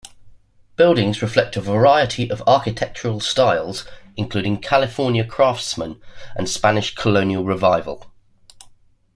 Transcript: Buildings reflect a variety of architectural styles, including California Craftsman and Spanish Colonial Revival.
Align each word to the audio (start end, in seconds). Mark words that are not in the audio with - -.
Buildings 0.77 1.21
reflect 1.21 1.55
a 1.57 1.61
variety 1.61 2.27
of 2.31 2.41
architectural 2.47 3.19
styles, 3.19 3.85
including 4.17 4.59
California 4.59 5.23
Craftsman 5.23 6.01
and 6.35 6.49
Spanish 6.49 6.95
Colonial 6.95 7.43
Revival. 7.45 8.11